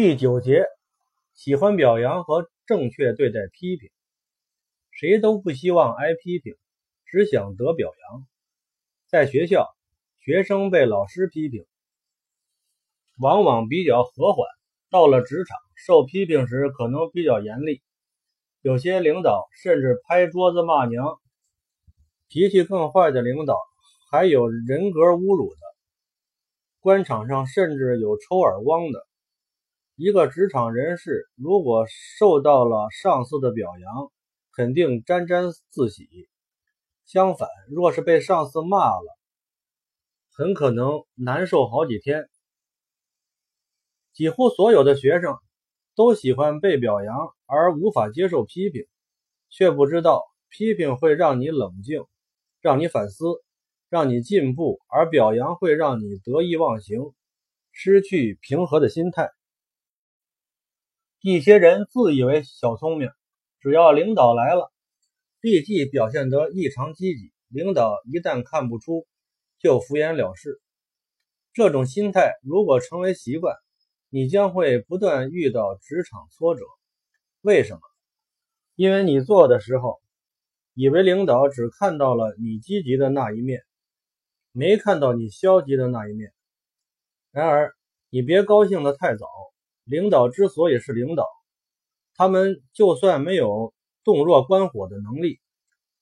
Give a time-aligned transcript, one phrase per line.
[0.00, 0.64] 第九节，
[1.34, 3.90] 喜欢表扬和正确对待批评。
[4.92, 6.54] 谁都不希望挨批评，
[7.04, 8.24] 只想得表扬。
[9.08, 9.66] 在学校，
[10.20, 11.66] 学生被老师批评，
[13.18, 14.46] 往往比较和缓；
[14.88, 17.82] 到了职场，受批评时可能比较严厉。
[18.60, 21.18] 有些领导甚至拍桌子骂娘。
[22.28, 23.58] 脾气更坏的领导，
[24.12, 25.60] 还有人格侮辱的，
[26.78, 29.07] 官场上甚至有抽耳光的。
[30.00, 31.84] 一个职场人士如果
[32.18, 34.12] 受到了上司的表扬，
[34.52, 36.04] 肯定沾沾自喜；
[37.04, 39.18] 相反，若是被上司骂了，
[40.30, 42.28] 很可能难受好几天。
[44.12, 45.36] 几乎所有的学生
[45.96, 48.84] 都喜欢被表扬，而无法接受批评，
[49.50, 52.04] 却不知道批评会让你冷静，
[52.60, 53.24] 让你反思，
[53.88, 57.00] 让你进步，而表扬会让你得意忘形，
[57.72, 59.28] 失去平和的心态。
[61.20, 63.10] 一些人自以为小聪明，
[63.58, 64.72] 只要领导来了，
[65.40, 67.32] 立即表现得异常积极。
[67.48, 69.04] 领导一旦看不出，
[69.58, 70.60] 就敷衍了事。
[71.52, 73.56] 这种心态如果成为习惯，
[74.10, 76.62] 你将会不断遇到职场挫折。
[77.40, 77.80] 为什么？
[78.76, 80.00] 因为你做的时候，
[80.74, 83.64] 以为领导只看到了你积极的那一面，
[84.52, 86.32] 没看到你消极的那一面。
[87.32, 87.74] 然而，
[88.08, 89.26] 你别高兴得太早。
[89.88, 91.26] 领导之所以是领导，
[92.14, 93.72] 他们就算没有
[94.04, 95.40] 洞若观火的能力，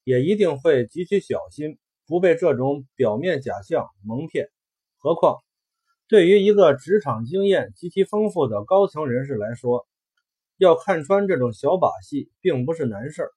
[0.03, 4.49] 也一定会极其小心，不被这种表面假象蒙骗。
[4.97, 5.39] 何况，
[6.09, 9.87] 对于一个职场经验极其丰富的高层人士来说，
[10.57, 13.31] 要看穿这种小把戏，并不是难事儿。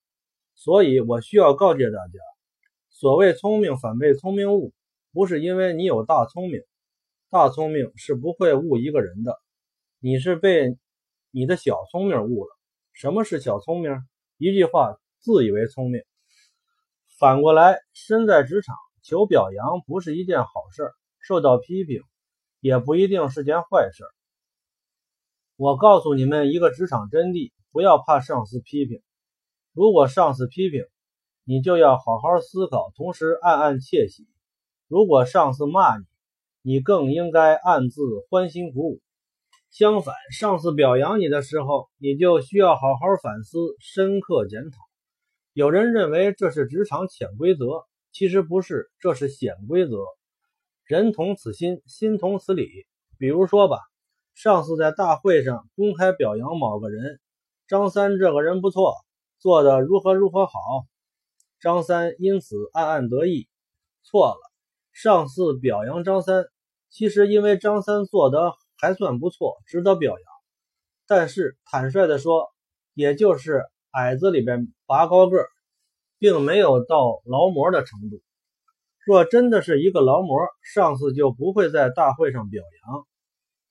[0.55, 2.19] 所以我需要告诫大家：
[2.89, 4.73] 所谓聪明反被聪明误，
[5.13, 6.61] 不是因为你有大聪明，
[7.29, 9.39] 大聪明是不会误一个人的。
[10.01, 10.77] 你是被
[11.29, 12.49] 你的小聪明误了。
[12.93, 13.91] 什么是小聪明？
[14.37, 16.01] 一句话，自以为聪明。
[17.19, 22.01] 反过来，身在职场求表扬不是一件好事，受到批评
[22.61, 24.05] 也不一定是件坏事。
[25.57, 29.01] 我告诉你们一个职场真谛：不要怕上司批评。
[29.73, 30.85] 如果上司批评，
[31.43, 34.23] 你就要好好思考，同时暗暗窃喜；
[34.87, 36.05] 如果上司骂你，
[36.61, 39.01] 你更应该暗自欢欣鼓舞。
[39.71, 44.77] 相反，上司表扬你的时候，你就需要好好反思、深刻检讨。
[45.53, 49.97] 有人认为这是职场潜规则，其实不是，这是显规则。
[50.85, 52.67] 人同此心，心同此理。
[53.19, 53.77] 比如说吧，
[54.33, 57.19] 上司在大会上公开表扬某个人，
[57.67, 58.95] 张三这个人不错，
[59.37, 60.51] 做的如何如何好，
[61.59, 63.47] 张三因此暗暗得意。
[64.01, 64.39] 错了，
[64.93, 66.45] 上司表扬张三，
[66.89, 68.53] 其实因为张三做的。
[68.79, 70.25] 还算不错，值得表扬。
[71.05, 72.47] 但是坦率地说，
[72.93, 75.45] 也就是矮子里边拔高个，
[76.17, 78.21] 并没有到劳模的程度。
[79.05, 83.07] 若真的是一个劳模，上司就不会在大会上表扬，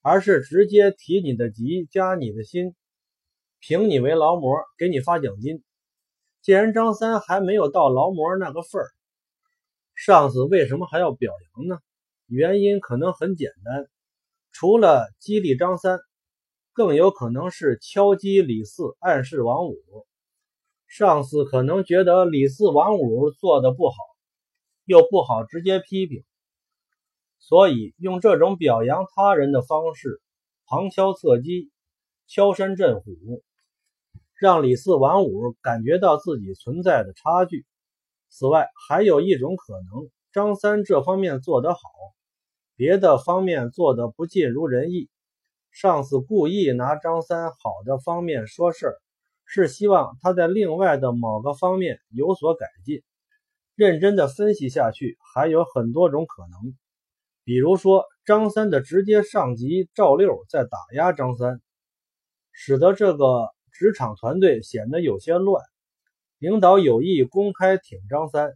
[0.02, 2.74] 而是直接提你的级，加你的薪，
[3.60, 5.62] 评你为劳模，给你发奖金。
[6.42, 8.88] 既然张三还没有到劳模那个份儿，
[9.94, 11.78] 上司为什么还要表扬呢？
[12.26, 13.88] 原因可能很简单。
[14.60, 16.00] 除了激励张三，
[16.72, 19.78] 更有可能是敲击李四，暗示王五。
[20.88, 23.94] 上司可能觉得李四、王五做的不好，
[24.84, 26.24] 又不好直接批评，
[27.38, 30.20] 所以用这种表扬他人的方式，
[30.66, 31.70] 旁敲侧击、
[32.26, 33.44] 敲山震虎，
[34.40, 37.64] 让李四、王五感觉到自己存在的差距。
[38.28, 41.80] 此外，还有一种可能，张三这方面做得好。
[42.78, 45.10] 别的方面做的不尽如人意，
[45.72, 48.94] 上司故意拿张三好的方面说事儿，
[49.44, 53.02] 是希望他在另外的某个方面有所改进。
[53.74, 56.76] 认真的分析下去，还有很多种可能。
[57.42, 61.60] 比如说，张三的直接上级赵六在打压张三，
[62.52, 65.64] 使得这个职场团队显得有些乱。
[66.38, 68.52] 领导有意公开挺张三，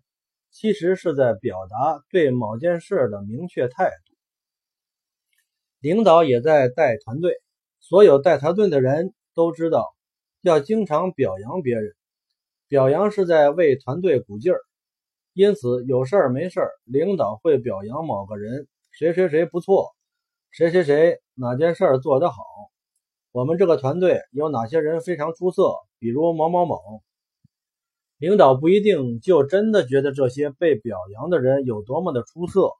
[0.53, 4.02] 其实是在表达对某件事的明确态度。
[5.83, 7.35] 领导也在带团队，
[7.81, 9.93] 所有带团队的人都知道，
[10.41, 11.93] 要经常表扬别人，
[12.69, 14.61] 表扬是在为团队鼓劲儿。
[15.33, 19.91] 因此，有事儿没事儿，领导会表扬某个人，谁谁谁不错，
[20.53, 22.37] 谁谁谁哪件事儿做得好。
[23.33, 26.81] 我们这个团队有哪些人非常出色，比如某某某。
[28.19, 32.71] 领导不一定就真的觉得这些被表扬的人有多么的出色。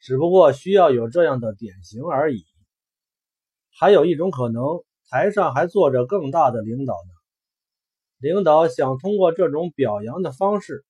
[0.00, 2.44] 只不过需要有这样的典型而已。
[3.78, 4.62] 还有一种可能，
[5.10, 7.10] 台上还坐着更大的领导呢。
[8.18, 10.84] 领导想通过这种表扬的方式，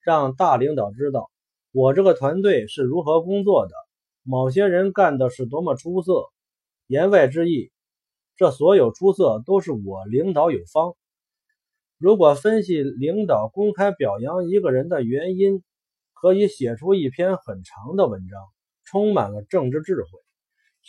[0.00, 1.30] 让大领导知道
[1.72, 3.74] 我这个团队是如何工作的，
[4.22, 6.24] 某些人干的是多么出色。
[6.86, 7.70] 言外之意，
[8.36, 10.94] 这所有出色都是我领导有方。
[11.98, 15.62] 如果分析领导公开表扬一个人的原因，
[16.20, 18.40] 可以写出一篇很长的文章，
[18.84, 20.08] 充满了政治智慧。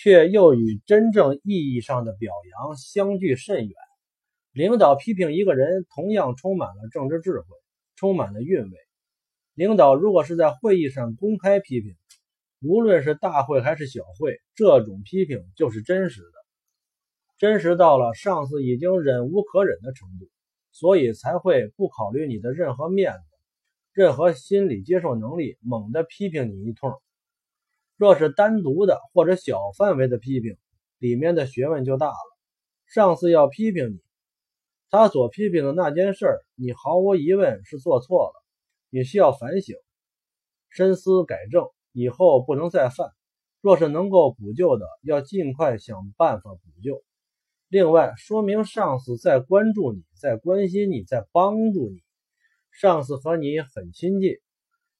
[0.01, 3.73] 却又与真正意义上的表扬相距甚远。
[4.53, 7.45] 领导批评一个人，同样充满了政治智慧，
[7.97, 8.77] 充满了韵味。
[9.55, 11.97] 领导如果是在会议上公开批评，
[12.61, 16.31] 无论是大会还是小会，这种批评就是真实的，
[17.37, 20.29] 真实到了上司已经忍无可忍的程度，
[20.71, 23.19] 所以才会不考虑你的任何面子、
[23.93, 26.93] 任何心理接受能力，猛地批评你一通。
[27.97, 30.55] 若是单独的或者小范围的批评，
[30.99, 32.37] 里面的学问就大了。
[32.85, 33.99] 上司要批评你，
[34.89, 36.25] 他所批评的那件事，
[36.55, 38.43] 你毫无疑问是做错了，
[38.89, 39.75] 你需要反省、
[40.69, 43.11] 深思改正，以后不能再犯。
[43.61, 47.03] 若是能够补救的，要尽快想办法补救。
[47.67, 52.01] 另外，说明上司在关注你，在关心你，在帮助你。
[52.71, 54.37] 上司和你很亲近，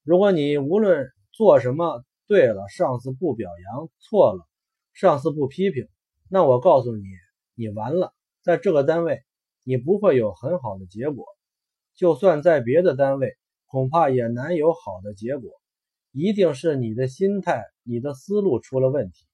[0.02, 4.46] 如果你无论做什么，对了，上司不表扬，错了，
[4.92, 5.88] 上司不批评，
[6.28, 7.02] 那我告诉你，
[7.54, 9.22] 你完了，在这个单位，
[9.64, 11.24] 你不会有很好的结果，
[11.94, 13.36] 就算在别的单位，
[13.66, 15.50] 恐怕也难有好的结果，
[16.12, 19.26] 一定是你的心态、你的思路出了问题。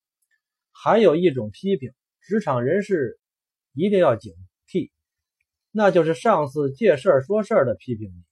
[0.73, 3.19] 还有一种批评，职场人士
[3.73, 4.37] 一定要警惕，
[5.77, 8.25] 那就是上司借事儿说事儿的批评你。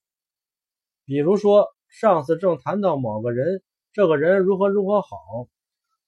[1.05, 3.61] 比如说，上司正谈到某个人。
[3.93, 5.09] 这个人如何如何好，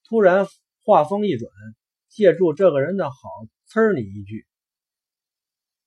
[0.04, 0.46] 突然
[0.84, 1.50] 话锋一转，
[2.10, 3.16] 借助这个人的好，
[3.70, 4.46] 呲你一句：“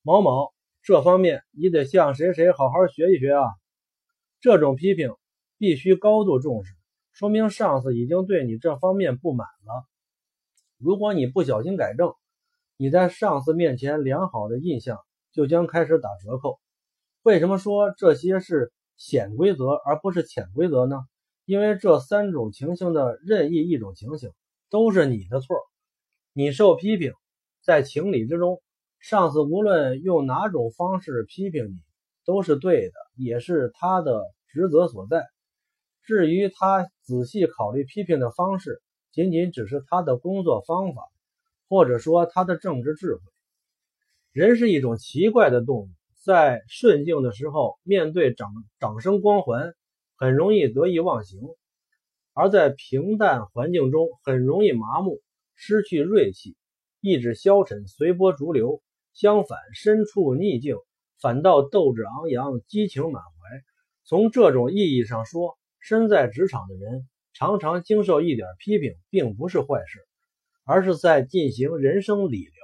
[0.01, 0.51] 某某，
[0.81, 3.43] 这方面你得向谁谁好好学一学啊！”
[4.41, 5.13] 这种批评
[5.59, 6.73] 必须高度重视，
[7.13, 9.85] 说明上司已经对你这方面不满了。
[10.79, 12.15] 如果你不小心改正，
[12.77, 14.97] 你在上司面前良好的印象
[15.31, 16.59] 就将开始打折扣。
[17.23, 20.97] 为什么说这些是显规则而不是潜规则呢？
[21.45, 24.31] 因为这三种情形的任意一种情形
[24.69, 25.57] 都是你的错，
[26.33, 27.13] 你受批评，
[27.61, 28.61] 在情理之中，
[28.99, 31.79] 上司无论用哪种方式批评你
[32.25, 35.25] 都是对的，也是他的职责所在。
[36.03, 38.81] 至于他仔细考虑批评的方式，
[39.11, 41.03] 仅仅只是他的工作方法，
[41.67, 43.21] 或者说他的政治智慧。
[44.31, 45.89] 人是一种奇怪的动物，
[46.23, 49.73] 在顺境的时候，面对掌掌声光环。
[50.15, 51.39] 很容易得意忘形，
[52.33, 55.19] 而在平淡环境中很容易麻木，
[55.55, 56.55] 失去锐气，
[56.99, 58.83] 意志消沉，随波逐流。
[59.13, 60.75] 相反，身处逆境，
[61.19, 63.63] 反倒斗志昂扬，激情满怀。
[64.03, 70.05] 从这种意义上说，身在职场的人常常经受一点批评，并不是坏事，
[70.65, 72.60] 而是在进行人生理疗。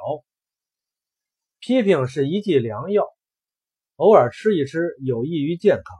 [1.59, 3.03] 批评是一剂良药，
[3.95, 5.97] 偶尔吃一吃，有益于健康。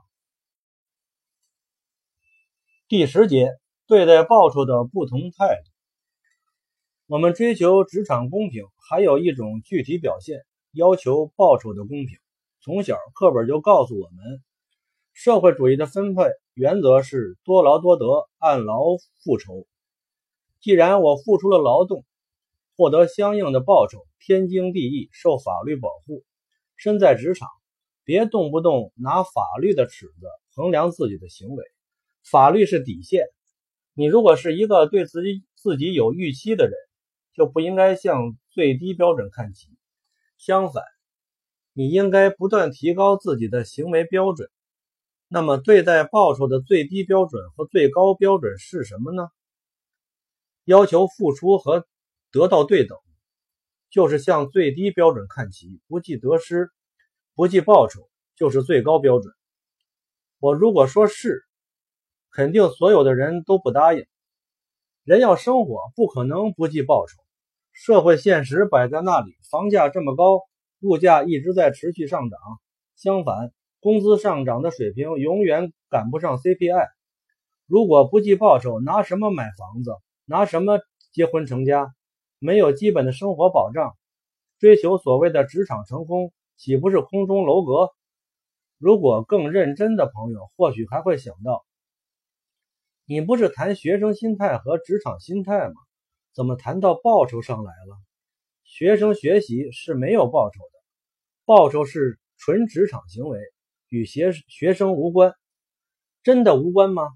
[2.88, 3.50] 第十节
[3.88, 5.72] 对待报酬的不同态度。
[7.08, 12.20] 我们追求职场公平，还有一种具体表现，要求报酬的公平。
[12.62, 14.44] 从小课本就告诉我们，
[15.14, 16.24] 社会主义的分配
[16.54, 18.84] 原则是多劳多得，按劳
[19.24, 19.66] 复酬。
[20.62, 22.06] 既然我付出了劳动，
[22.78, 26.24] 获得相应的报酬，天经地义，受法律保护。
[26.76, 27.50] 身在职场，
[28.04, 31.66] 别动不动拿法律的尺子衡量自己的行为。
[32.24, 33.26] 法律是底线，
[33.96, 36.74] 你如果是一个对自己自己有预期的人，
[37.34, 39.70] 就不应该向最低标准看齐。
[40.38, 40.84] 相反，
[41.74, 44.50] 你应该不断提高自己的行为标准。
[45.28, 49.30] 那么，对待报酬的最低标准和最高标准是什么呢？
[50.64, 51.88] 要求付出和
[52.32, 52.98] 得到对等，
[53.90, 56.70] 就是向最低标准看齐，不计得失，
[57.36, 59.34] 不计报酬，就是最高标准。
[60.40, 61.44] 我如果说是。
[62.30, 64.06] 肯定所有的人都不答应。
[65.04, 67.16] 人要生活，不可能不计报酬。
[67.72, 70.42] 社会现实摆在那里，房价这么高，
[70.82, 72.40] 物价一直在持续上涨。
[72.96, 76.90] 相反，工资上涨的水平永远赶不上 CPI。
[77.66, 79.96] 如果不计报酬，拿什么买房子？
[80.26, 80.80] 拿什么
[81.14, 81.96] 结婚成家？
[82.40, 83.98] 没有基本的生活保障，
[84.60, 87.92] 追求所谓的职场成功，岂不是空中楼阁？
[88.78, 91.66] 如果更认真的朋友，或许还会想到。
[93.06, 95.76] 你不是谈学生心态和职场心态吗？
[96.34, 97.98] 怎么谈到报酬上来了？
[98.64, 100.80] 学生学习是没有报酬的，
[101.46, 103.40] 报酬是纯职场行为，
[103.88, 105.34] 与学学生无关。
[106.22, 107.08] 真的无关吗？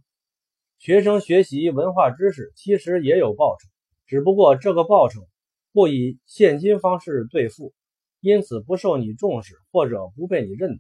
[0.80, 3.70] 学生学习文化知识其实也有报酬，
[4.12, 5.26] 只不过这个报酬
[5.72, 7.74] 不以现金方式兑付，
[8.20, 10.80] 因此不受你重视或者不被你认同。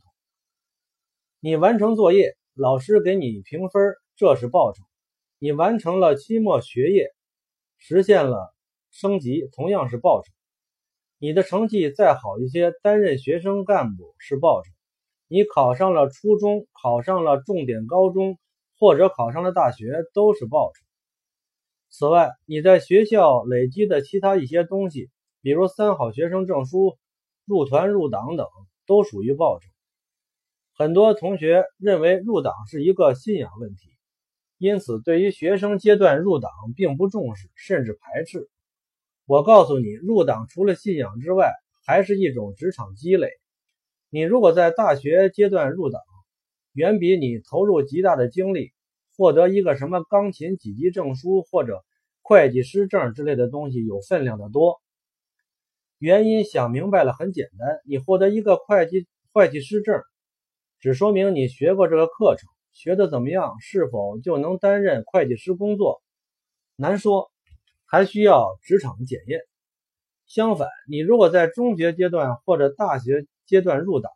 [1.40, 4.84] 你完成作业，老师给你评分，这是报酬；
[5.40, 7.08] 你完成了期末学业，
[7.78, 8.54] 实现了
[8.92, 10.30] 升级，同样是报酬。
[11.18, 14.70] 你的成绩再好一些，担任学生干部是报酬。
[15.30, 18.38] 你考上了初中，考上了重点高中，
[18.78, 20.90] 或者考上了大学，都是报酬。
[21.93, 25.10] 此外，你在学校累积的其他一些东西，
[25.41, 26.98] 比如三好学生证书、
[27.45, 28.48] 入团入党等，
[28.88, 29.65] 都属于报酬。
[30.74, 33.91] 很多同学认为入党是一个信仰问题，
[34.57, 38.50] 因此对于学生阶段入党并不重视，甚至排斥。
[39.25, 41.51] 我告诉你，入党除了信仰之外，
[41.86, 43.31] 还是一种职场积累。
[44.10, 46.01] 你如果在大学阶段入党，
[46.71, 48.71] 远比你投入极大的精力
[49.22, 51.86] 获得一个什么钢琴几级证书或者
[52.24, 54.82] 会计师证之类的东西有分量的多。
[56.00, 60.01] 原因想明白了，很简单，你获得一个会计会计师证，
[60.80, 66.01] 只说明你学过这个课程，学的怎么样，是否就能担任会计师工作，
[66.75, 67.32] 难说，
[67.86, 69.40] 还需要职场检验。
[70.25, 74.12] 相反，你如果在中学阶段或者大学，阶段入党，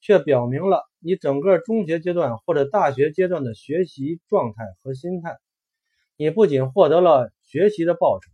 [0.00, 5.38] 却表明了你整个中学阶段或者大学阶段的学习状态和心态。
[6.16, 8.30] 你不仅获得了学习的报酬，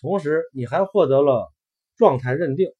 [0.00, 1.52] 同时你还获得了
[1.96, 2.72] 状态认定。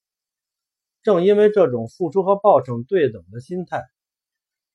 [1.02, 3.84] 正因为这种付出和报酬对等的心态，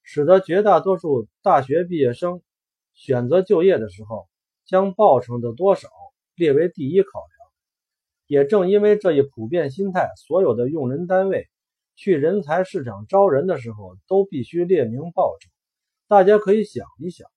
[0.03, 2.41] 使得绝大多数大学毕业生
[2.93, 4.27] 选择就业的时候，
[4.65, 5.89] 将报酬的多少
[6.35, 7.39] 列为第一考量。
[8.27, 11.49] 也正因为这一普遍心态，所有的用人单位。
[12.01, 15.49] 去人才市场招人的时候，都必须列明报酬。
[16.07, 17.29] 大家可以想一想，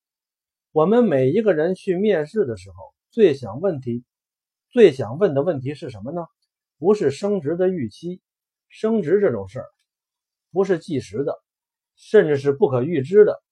[0.70, 2.76] 我们每一个人去面试的时候，
[3.10, 4.04] 最想问题、
[4.70, 6.24] 最想问的问题是什么呢？
[6.78, 8.20] 不是升职的预期，
[8.68, 9.66] 升职这种事儿
[10.52, 11.36] 不是计时的，
[11.96, 13.42] 甚至是不可预知的，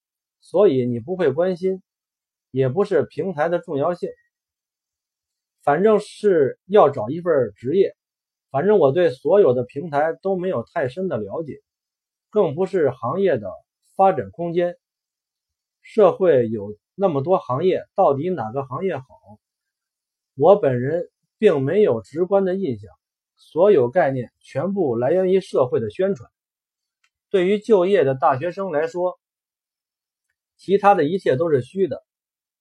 [0.41, 1.83] 所以你不会关心，
[2.53, 4.09] 也不是平台的重要性，
[5.65, 7.97] 反正是要找一份职业。
[8.51, 11.61] 反正我对所有的平台都没有太深的了解，
[12.31, 13.51] 更不是行业的
[13.97, 14.77] 发展空间。
[15.83, 19.05] 社会有那么多行业，到底哪个行业好？
[20.35, 22.91] 我本人并没有直观的印象。
[23.43, 26.31] 所有概念全部来源于社会的宣传。
[27.31, 29.19] 对于就业的大学生来说，
[30.59, 32.05] 其他的一切都是虚的，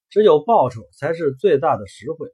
[0.10, 2.30] 只有报酬才是最大的实惠。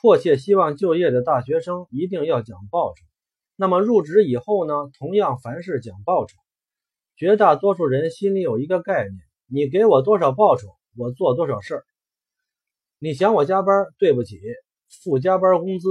[0.00, 3.04] 迫切希望就业的大学生一定要讲报酬。
[3.56, 4.72] 那么入职以后呢？
[4.96, 6.36] 同样，凡事讲报酬。
[7.16, 9.16] 绝大多数人心里有一个概念：
[9.48, 11.84] 你给我多少报酬，我做多少事儿。
[13.00, 14.38] 你想我加班，对不起，
[15.02, 15.88] 付加班工资。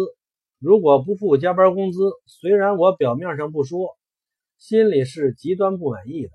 [0.58, 3.98] 如果不付加班工资，虽然我表面上不说，
[4.58, 6.30] 心里是极端不满意的。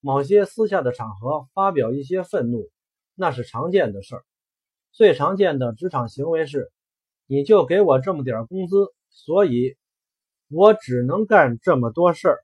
[0.00, 2.68] 某些私下的场合发表一些愤怒，
[3.14, 4.24] 那是常见的事儿。
[4.90, 6.72] 最常见的职场行为是。
[7.32, 9.78] 你就给我这么点工资，所以
[10.50, 12.38] 我只能干这么多事儿。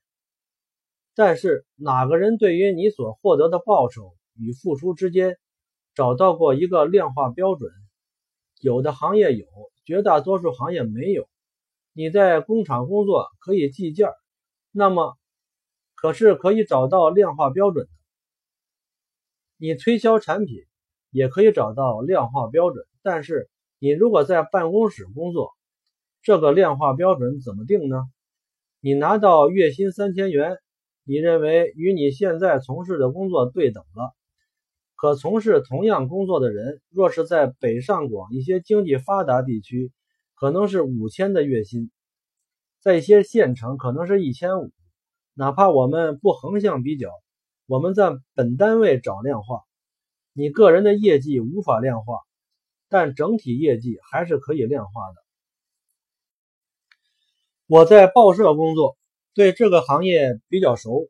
[1.14, 5.36] 但是哪个人对于你所获得的报酬与付出之间
[5.94, 7.70] 找到过一个量化标准？
[8.60, 9.46] 有的行业有，
[9.84, 11.28] 绝大多数行业没有。
[11.92, 14.08] 你在工厂工作可以计件，
[14.70, 15.18] 那么
[15.96, 17.90] 可是可以找到量化标准的。
[19.58, 20.56] 你推销产品
[21.10, 23.50] 也可以找到量化标准，但是。
[23.80, 25.52] 你如果在办公室工作，
[26.22, 28.04] 这个量化标准怎么定呢？
[28.80, 30.58] 你拿到月薪三千元，
[31.04, 34.14] 你认为与你现在从事的工作对等了。
[34.96, 39.92] 可从事同样工作的人，若是在北上广一些经济发达地区，
[40.34, 41.88] 可能是五千的月薪；
[42.80, 44.72] 在一些县城，可能是一千五。
[45.34, 47.10] 哪怕我们不横向比较，
[47.66, 49.60] 我们在本单位找量化，
[50.32, 52.18] 你个人的业绩无法量化。
[52.88, 55.24] 但整体业绩还是可以量化的。
[57.66, 58.96] 我在报社工作，
[59.34, 61.08] 对这个行业比较熟。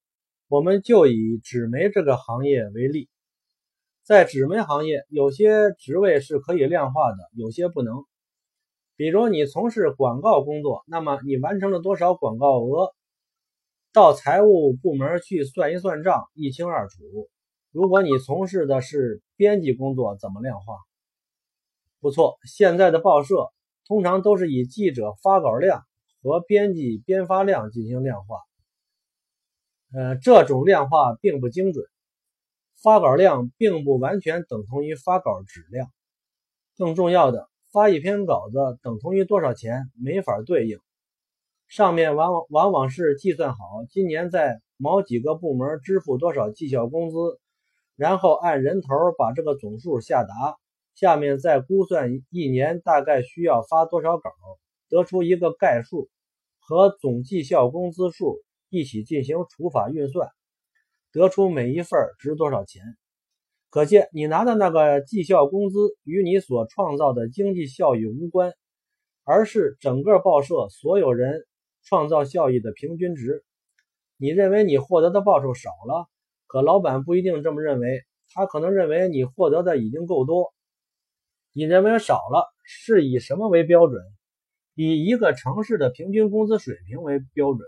[0.48, 3.10] 我们就以纸媒这个行业为例，
[4.02, 8.06] 在纸媒行业，有些职位是可以量化的，有些不能。
[8.96, 12.94] 比如你从事广告工作，那么你完成了多少广告额，
[13.92, 17.28] 到财务部门去算一算账，一清二楚。
[17.70, 20.74] 如果你从事的是编辑工作，怎么量化？
[22.00, 23.50] 不错，现在的报社
[23.86, 25.82] 通常都是以记者发稿量
[26.22, 28.36] 和编辑编发量进行量化。
[29.92, 31.84] 呃，这种量化并不精准，
[32.82, 35.88] 发稿量并不完全等同于发稿质量。
[36.76, 40.78] 更重要的，发一篇稿子等同于多少钱，没法对应。
[41.66, 43.58] 上面往往往往是计算好
[43.90, 47.16] 今年在某几个部门支付多少绩效工资，
[47.96, 48.88] 然后按人头
[49.18, 50.56] 把这个总数下达，
[50.98, 54.30] 下面再估算一年大概需要发多少稿，
[54.88, 56.08] 得出一个概数
[56.58, 58.42] 和总绩效工资数。
[58.70, 60.28] 一起进行除法运算，
[61.10, 62.82] 得出每一份值多少钱。
[63.70, 68.52] 可见，你拿的那个绩效工资与你所创造的经济效益无关，
[69.24, 71.46] 而是整个报社所有人
[71.82, 73.42] 创造效益的平均值。
[74.18, 76.06] 你认为你获得的报酬少了，
[76.46, 78.02] 可老板不一定这么认为，
[78.34, 80.52] 他可能认为你获得的已经够多。
[81.58, 84.00] 你认为少了，是以什么为标准？
[84.74, 87.66] 以一个城市的平均工资水平为标准。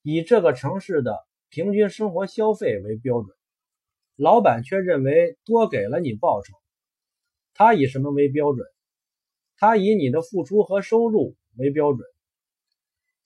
[0.00, 1.18] 以这个城市的
[1.50, 3.36] 平均生活消费为标准，
[4.16, 6.54] 老板却认为多给了你报酬。
[7.52, 8.66] 他以什么为标准？
[9.58, 12.08] 他以你的付出和收入为标准，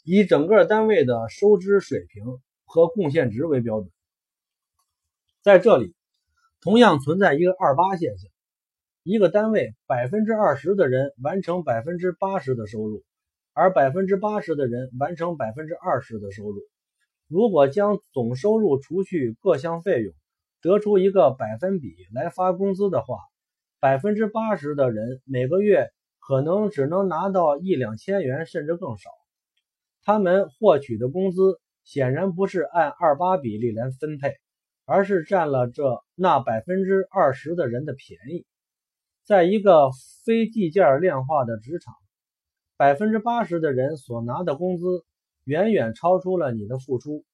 [0.02, 2.24] 以整个单位的收支水平
[2.64, 3.88] 和贡献值为标准。
[5.40, 5.94] 在这里，
[6.60, 8.28] 同样存在一个二八现象：
[9.02, 13.04] 一个单位百分之二十的人完成百分之八十的收入。
[13.60, 16.60] 而百分之八十的人完成百分之二十的收入。
[17.26, 20.14] 如果将总收入除去各项费用，
[20.62, 23.16] 得出一个百分比来发工资的话，
[23.80, 25.88] 百分之八十的人每个月
[26.20, 29.10] 可能只能拿到一两千元，甚至更少。
[30.04, 34.34] 他们获取的工资显然不是按二八比例来分配，
[34.84, 38.46] 而是占了这那百分之二十的人的便宜。
[39.28, 39.90] 在一个
[40.24, 41.92] 非计件量化的职场。
[42.78, 45.04] 百分之八十的人所拿的工资
[45.44, 47.26] 远远超出了你的付出，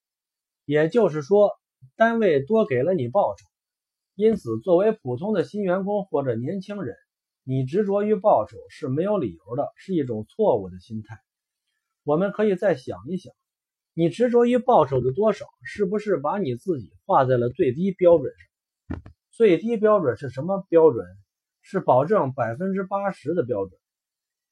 [0.65, 1.53] 也就是说，
[1.95, 3.47] 单位多给了你报酬。
[4.17, 6.97] 因此，作为普通的新员工或者年轻人，
[7.45, 11.17] 你执着于报酬是没有理由的，是一种错误的心态。
[12.03, 13.33] 我们可以再想一想，
[13.93, 18.33] 你执着于报酬的多少，是不是把你自己画在了最低标准
[18.89, 19.01] 上？
[19.31, 21.07] 最低标准是什么标准？
[21.65, 23.77] 是保证百分之八十的标准。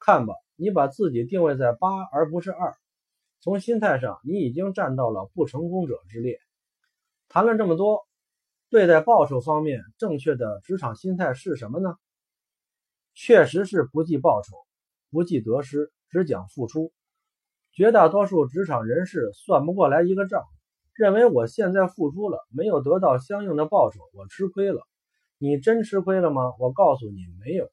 [0.01, 0.35] 看吧。
[0.55, 2.77] 你把自己定位在八而不是二，
[3.41, 6.39] 从心态上，你已经站到了不成功者之列。
[7.29, 8.07] 谈了这么多，
[8.71, 11.97] 对待报酬方面，正确的职场心态是什么呢？
[13.15, 14.55] 确实是不计报酬，
[15.11, 16.93] 不计得失，只讲付出。
[17.73, 20.45] 绝大多数职场人士算不过来一个账，
[20.95, 24.87] 认为我现在付出了，没有得到相应的报酬，我吃亏了。
[25.43, 26.55] 你真吃亏了吗？
[26.61, 27.69] 我告诉你，没有。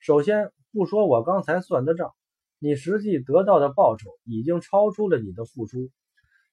[0.00, 0.50] 首先。
[0.70, 2.12] 不说我刚才算的账，
[2.58, 5.88] 你实际得到的报酬已经超出了你的付出。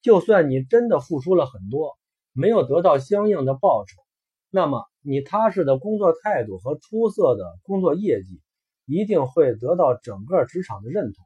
[0.01, 1.97] 就算你真的付出了很多，
[2.31, 4.01] 没有得到相应的报酬，
[4.49, 8.41] 那么你踏实的工作态度和出色的工作业绩，
[8.85, 11.25] 一定会得到整个职场的认同。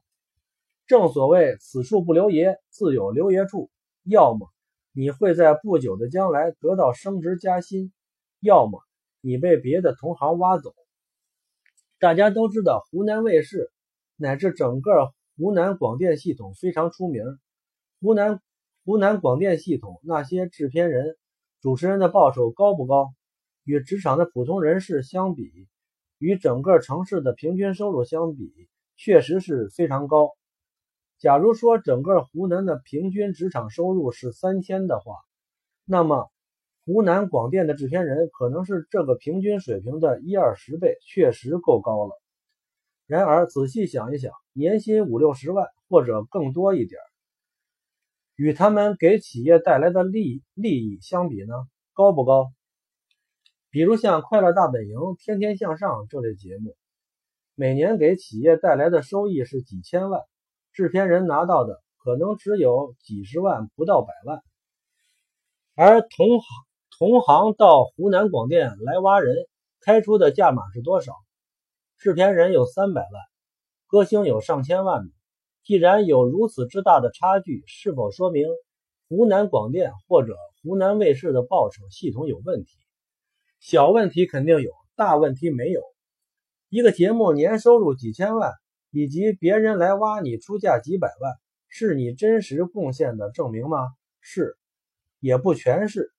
[0.88, 3.70] 正所谓此处不留爷，自有留爷处。
[4.02, 4.48] 要么
[4.92, 7.92] 你会在不久的将来得到升职加薪，
[8.40, 8.82] 要么
[9.20, 10.74] 你被别的同行挖走。
[11.98, 13.70] 大家都知道，湖南卫视
[14.16, 17.24] 乃至整个湖南广电系统非常出名。
[18.00, 18.40] 湖南
[18.84, 21.18] 湖南广电系统那些制片人、
[21.60, 23.12] 主持人的报酬高不高？
[23.64, 25.68] 与职场的普通人士相比，
[26.18, 28.50] 与整个城市的平均收入相比，
[28.96, 30.30] 确实是非常高。
[31.18, 35.16] 假如说整个湖南的平均职场收入是三千的话，
[35.84, 36.30] 那么。
[36.92, 42.20] 湖南广电的制片人可能是这个平均水平的一二十倍，确实够高了。
[43.06, 47.00] 然而仔细想一想，年薪五六十万或者更多一点，
[48.34, 51.54] 与他们给企业带来的利利益相比呢，
[51.92, 52.50] 高不高？
[53.70, 56.74] 比如像《快乐大本营》《天天向上》这类节目，
[57.54, 60.22] 每年给企业带来的收益是几千万，
[60.72, 64.42] 制片人拿到的可能只有几十万，不到百万，
[65.76, 66.69] 而同行。
[67.00, 69.34] 同行到湖南广电来挖人，
[69.80, 71.14] 开出的价码是多少？
[71.96, 73.10] 制片人有三百万，
[73.86, 75.02] 歌星有上千万。
[75.64, 78.46] 既然有如此之大的差距，是否说明
[79.08, 82.68] 湖南广电或者湖南卫视的报酬系统有问题？
[83.60, 85.80] 小问题肯定有，大问题没有。
[86.68, 88.52] 一个节目年收入几千万，
[88.90, 91.32] 以及别人来挖你出价几百万，
[91.66, 93.88] 是你真实贡献的证明吗？
[94.20, 94.58] 是，
[95.18, 96.12] 也不全是。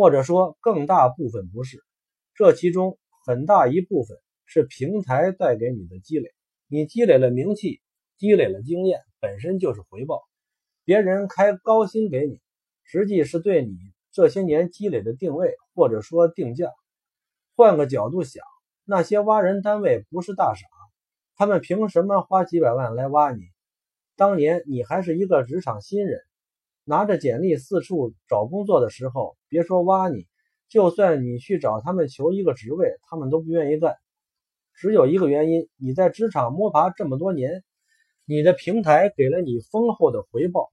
[0.00, 1.84] 或者说，更大部分不是，
[2.34, 6.30] 这其中很大一部分是平台带给你的积累。
[6.68, 7.82] 你积累了名气，
[8.16, 10.22] 积累了经验，本身就是回报。
[10.86, 12.40] 别人开高薪给你，
[12.82, 13.76] 实际是对你
[14.10, 16.70] 这些年积累的定位，或者说定价。
[17.54, 18.42] 换个角度想，
[18.86, 20.66] 那些挖人单位不是大傻，
[21.36, 23.42] 他们凭什么花几百万来挖你？
[24.16, 26.22] 当年你还是一个职场新人，
[26.84, 30.26] 拿着简历四处找工作的时候，别说挖你，
[30.68, 33.96] 就算你去找他们求一个职位，他们都不愿意干。
[34.74, 37.64] 只有一个原因，你在职场摸爬这么多年，
[38.24, 40.70] 你的平台给了你丰厚的回报，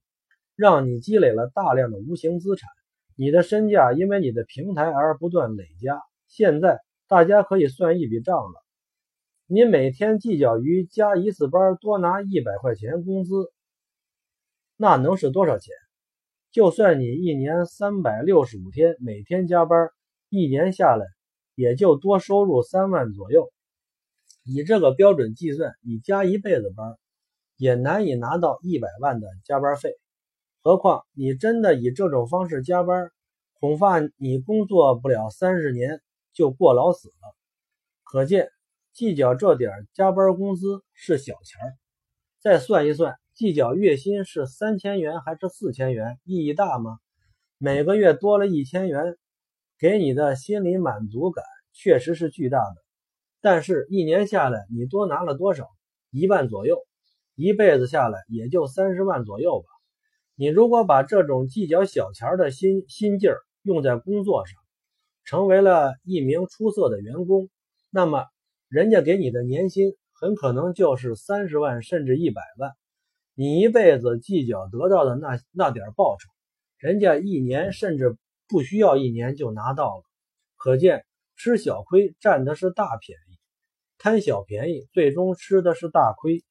[0.55, 2.69] 让你积累了大量的无形资产，
[3.15, 5.99] 你的身价因为你的平台而不断累加。
[6.27, 8.63] 现在大家可以算一笔账了，
[9.47, 13.51] 你每天计较于加一次班多拿一百块钱工资，
[14.75, 15.73] 那能是多少钱？
[16.57, 19.91] 就算你一年三百六十五天每天加班，
[20.29, 21.05] 一年下来
[21.53, 23.53] 也就多收入三万左右。
[24.43, 26.97] 以这个标准计算，你加一辈子班，
[27.57, 29.91] 也难以拿到一百万的加班费。
[30.63, 33.11] 何况你真的以这种方式加班，
[33.59, 36.01] 恐怕你工作不了三十年
[36.33, 37.35] 就过劳死了。
[38.03, 38.49] 可见，
[38.93, 41.77] 计较这点加班工资是小钱儿。
[42.39, 46.97] 再算一算，计较月薪是三千元还是四千元，意义大吗？
[47.59, 49.15] 每个月多了一千元，
[49.77, 52.75] 给你的心理满足感确实是巨大的。
[53.39, 55.67] 但是，一年下来，你多拿了多少？
[56.09, 56.79] 一万左右。
[57.35, 59.67] 一辈子下来，也就三十万左右吧。
[60.33, 64.55] 你如果把这种计较小钱的心心劲儿用在工作上，
[65.25, 67.51] 成为了一名出色的员工，
[67.91, 68.25] 那么
[68.67, 72.71] 人家给你的年薪很可能就是三十万甚至一百万。
[73.39, 76.27] 你一辈子计较得到的那那点报酬，
[76.79, 80.03] 人家一年甚至不需要一年就拿到了。
[80.55, 83.37] 可见，吃小亏占的是大便宜。
[83.99, 86.43] 贪小便宜，最终吃的是大亏。